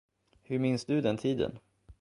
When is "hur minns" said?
0.45-0.85